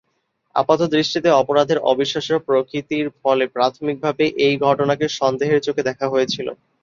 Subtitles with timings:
[0.55, 6.47] আপাতদৃষ্টিতে অপরাধের অবিশ্বাস্য প্রকৃতির ফলে প্রাথমিকভাবে এই ঘটনাকে সন্দেহের চোখে দেখা হয়েছিল।